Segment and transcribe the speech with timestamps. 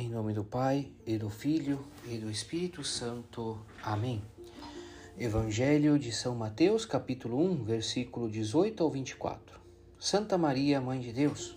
[0.00, 3.58] Em nome do Pai, e do Filho, e do Espírito Santo.
[3.82, 4.24] Amém.
[5.18, 9.60] Evangelho de São Mateus, capítulo 1, versículo 18 ao 24.
[9.98, 11.54] Santa Maria, Mãe de Deus.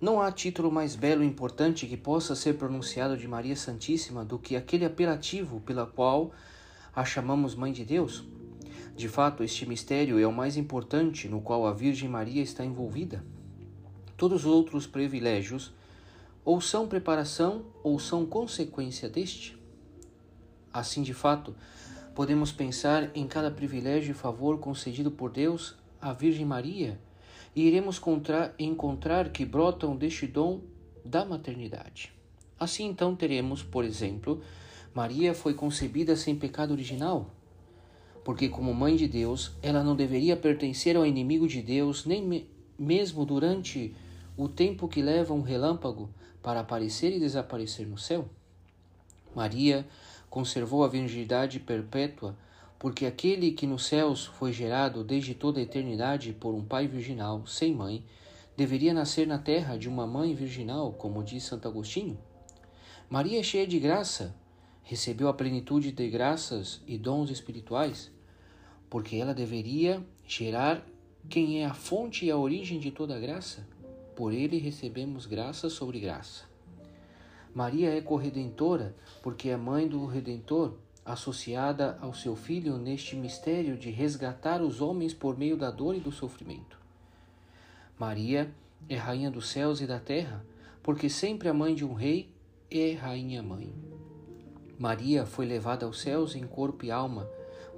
[0.00, 4.36] Não há título mais belo e importante que possa ser pronunciado de Maria Santíssima do
[4.36, 6.32] que aquele apelativo pela qual
[6.92, 8.24] a chamamos Mãe de Deus.
[8.96, 13.24] De fato, este mistério é o mais importante no qual a Virgem Maria está envolvida.
[14.16, 15.72] Todos os outros privilégios
[16.46, 19.58] ou são preparação ou são consequência deste?
[20.72, 21.56] Assim, de fato,
[22.14, 27.00] podemos pensar em cada privilégio e favor concedido por Deus à Virgem Maria
[27.54, 28.00] e iremos
[28.58, 30.60] encontrar que brotam deste dom
[31.04, 32.12] da maternidade.
[32.60, 34.40] Assim, então, teremos, por exemplo,
[34.94, 37.28] Maria foi concebida sem pecado original,
[38.24, 42.48] porque, como mãe de Deus, ela não deveria pertencer ao inimigo de Deus, nem me
[42.78, 43.94] mesmo durante
[44.36, 46.10] o tempo que leva um relâmpago
[46.42, 48.28] para aparecer e desaparecer no céu?
[49.34, 49.86] Maria
[50.28, 52.36] conservou a virgindade perpétua,
[52.78, 57.46] porque aquele que nos céus foi gerado desde toda a eternidade por um pai virginal,
[57.46, 58.04] sem mãe,
[58.56, 62.18] deveria nascer na terra de uma mãe virginal, como diz Santo Agostinho?
[63.08, 64.34] Maria, cheia de graça,
[64.82, 68.10] recebeu a plenitude de graças e dons espirituais,
[68.90, 70.86] porque ela deveria gerar
[71.28, 73.66] quem é a fonte e a origem de toda graça
[74.16, 76.44] por ele recebemos graça sobre graça.
[77.54, 83.90] Maria é corredentora porque é mãe do Redentor, associada ao seu filho neste mistério de
[83.90, 86.78] resgatar os homens por meio da dor e do sofrimento.
[87.98, 88.52] Maria
[88.88, 90.44] é rainha dos céus e da terra,
[90.82, 92.30] porque sempre a mãe de um rei
[92.70, 93.72] é rainha mãe.
[94.78, 97.28] Maria foi levada aos céus em corpo e alma,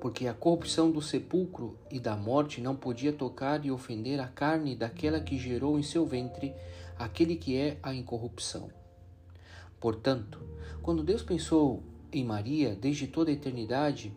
[0.01, 4.77] porque a corrupção do sepulcro e da morte não podia tocar e ofender a carne
[4.77, 6.55] daquela que gerou em seu ventre
[6.99, 8.71] aquele que é a incorrupção.
[9.81, 10.43] Portanto,
[10.83, 11.83] quando Deus pensou
[12.13, 14.13] em Maria desde toda a eternidade,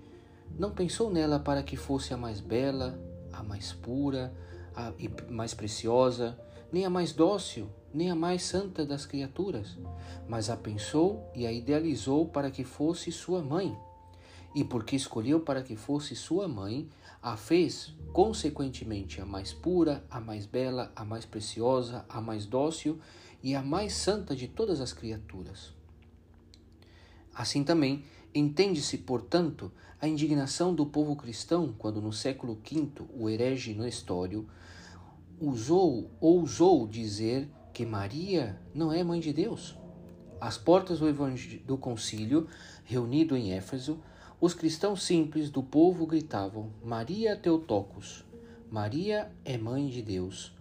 [0.57, 2.99] não pensou nela para que fosse a mais bela,
[3.31, 4.33] a mais pura,
[4.75, 4.91] a
[5.29, 6.37] mais preciosa,
[6.71, 9.77] nem a mais dócil, nem a mais santa das criaturas,
[10.27, 13.77] mas a pensou e a idealizou para que fosse sua mãe
[14.53, 16.89] e porque escolheu para que fosse sua mãe,
[17.21, 22.99] a fez, consequentemente, a mais pura, a mais bela, a mais preciosa, a mais dócil
[23.43, 25.73] e a mais santa de todas as criaturas.
[27.33, 28.03] Assim também,
[28.33, 34.47] entende-se, portanto, a indignação do povo cristão quando no século V o herege Nestório
[35.39, 39.77] usou, ousou dizer que Maria não é mãe de Deus.
[40.39, 41.07] Às portas do,
[41.65, 42.47] do concílio,
[42.83, 43.99] reunido em Éfeso,
[44.41, 48.25] os cristãos simples do povo gritavam: Maria Teotocos,
[48.71, 50.51] Maria é mãe de Deus.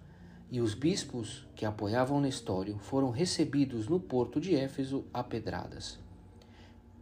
[0.52, 5.98] E os bispos que apoiavam Nestório foram recebidos no porto de Éfeso a pedradas.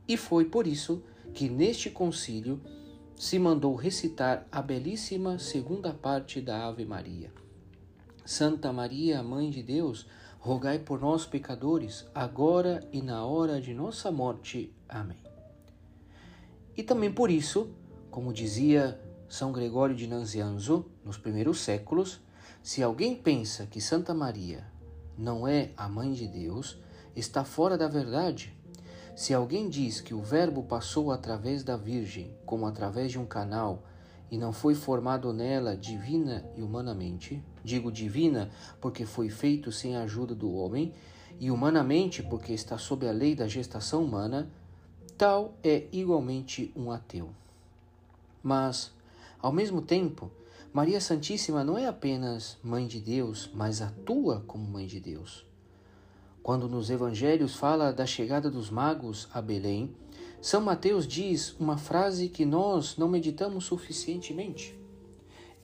[0.07, 1.03] E foi por isso
[1.35, 2.61] que neste concílio
[3.17, 7.33] se mandou recitar a belíssima segunda parte da Ave Maria.
[8.25, 10.07] Santa Maria, Mãe de Deus,
[10.39, 14.71] rogai por nós pecadores, agora e na hora de nossa morte.
[14.87, 15.28] Amém.
[16.79, 17.71] E também por isso,
[18.09, 22.21] como dizia São Gregório de Nazianzo nos primeiros séculos,
[22.63, 24.65] se alguém pensa que Santa Maria
[25.19, 26.79] não é a mãe de Deus,
[27.17, 28.57] está fora da verdade.
[29.17, 33.83] Se alguém diz que o Verbo passou através da Virgem, como através de um canal,
[34.31, 38.51] e não foi formado nela divina e humanamente, digo divina
[38.81, 40.95] porque foi feito sem a ajuda do homem,
[41.41, 44.49] e humanamente porque está sob a lei da gestação humana,
[45.19, 47.31] tal é igualmente um ateu.
[48.41, 48.93] Mas,
[49.43, 50.31] ao mesmo tempo,
[50.73, 55.45] Maria Santíssima não é apenas mãe de Deus, mas atua como mãe de Deus.
[56.41, 59.93] Quando nos evangelhos fala da chegada dos magos a Belém,
[60.41, 64.79] São Mateus diz uma frase que nós não meditamos suficientemente.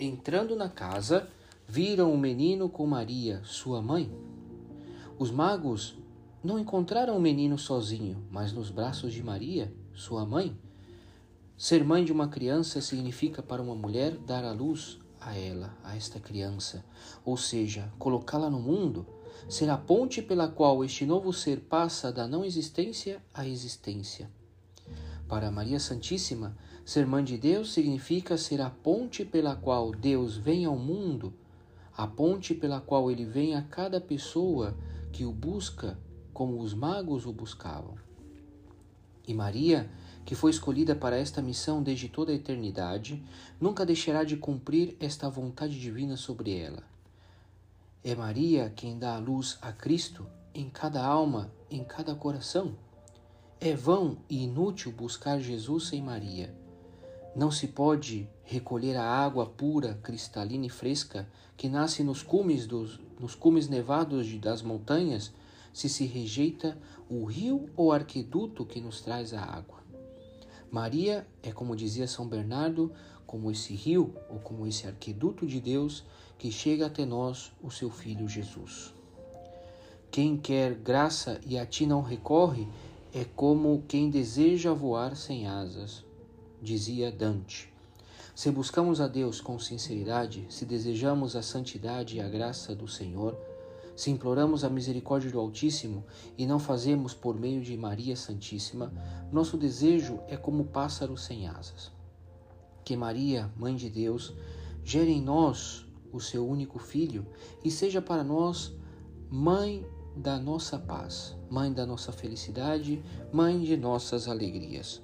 [0.00, 1.28] Entrando na casa,
[1.68, 4.10] viram o menino com Maria, sua mãe.
[5.16, 5.96] Os magos
[6.44, 10.54] não encontraram o menino sozinho, mas nos braços de Maria, sua mãe.
[11.56, 15.96] Ser mãe de uma criança significa para uma mulher dar a luz a ela, a
[15.96, 16.84] esta criança,
[17.24, 19.06] ou seja, colocá-la no mundo,
[19.48, 24.30] ser a ponte pela qual este novo ser passa da não existência à existência.
[25.26, 26.54] Para Maria Santíssima,
[26.84, 31.32] ser mãe de Deus significa ser a ponte pela qual Deus vem ao mundo,
[31.96, 34.76] a ponte pela qual ele vem a cada pessoa
[35.10, 35.98] que o busca
[36.34, 37.94] como os magos o buscavam.
[39.26, 39.88] E Maria,
[40.26, 43.22] que foi escolhida para esta missão desde toda a eternidade,
[43.60, 46.82] nunca deixará de cumprir esta vontade divina sobre ela.
[48.02, 52.76] É Maria quem dá a luz a Cristo, em cada alma, em cada coração.
[53.60, 56.54] É vão e inútil buscar Jesus sem Maria.
[57.34, 61.26] Não se pode recolher a água pura, cristalina e fresca
[61.56, 65.32] que nasce nos cumes, dos, nos cumes nevados de, das montanhas
[65.74, 66.78] se se rejeita
[67.10, 69.82] o rio ou arqueduto que nos traz a água.
[70.70, 72.92] Maria é, como dizia São Bernardo,
[73.26, 76.04] como esse rio ou como esse arqueduto de Deus
[76.38, 78.94] que chega até nós, o seu Filho Jesus.
[80.10, 82.68] Quem quer graça e a ti não recorre
[83.12, 86.04] é como quem deseja voar sem asas,
[86.62, 87.72] dizia Dante.
[88.34, 93.36] Se buscamos a Deus com sinceridade, se desejamos a santidade e a graça do Senhor,
[93.96, 96.04] se imploramos a misericórdia do Altíssimo
[96.36, 98.92] e não fazemos por meio de Maria Santíssima,
[99.30, 101.92] nosso desejo é como pássaro sem asas.
[102.84, 104.34] Que Maria, Mãe de Deus,
[104.84, 107.26] gere em nós o seu único Filho
[107.64, 108.72] e seja para nós
[109.30, 109.86] Mãe
[110.16, 113.02] da nossa paz, Mãe da nossa felicidade,
[113.32, 115.02] Mãe de nossas alegrias.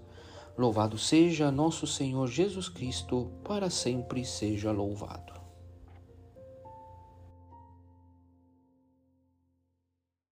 [0.58, 5.39] Louvado seja nosso Senhor Jesus Cristo, para sempre seja louvado.